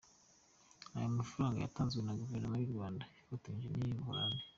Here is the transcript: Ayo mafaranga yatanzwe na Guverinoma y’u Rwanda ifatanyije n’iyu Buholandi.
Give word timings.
Ayo 0.95 1.07
mafaranga 1.19 1.57
yatanzwe 1.59 1.99
na 2.01 2.17
Guverinoma 2.19 2.55
y’u 2.57 2.73
Rwanda 2.75 3.03
ifatanyije 3.21 3.67
n’iyu 3.73 3.99
Buholandi. 3.99 4.43